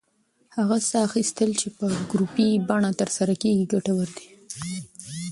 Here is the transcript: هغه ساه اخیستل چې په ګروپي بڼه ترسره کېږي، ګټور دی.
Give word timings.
هغه 0.57 0.77
ساه 0.89 1.03
اخیستل 1.07 1.49
چې 1.59 1.67
په 1.77 1.85
ګروپي 2.11 2.47
بڼه 2.69 2.91
ترسره 3.01 3.33
کېږي، 3.41 3.65
ګټور 3.73 4.07
دی. 4.17 4.27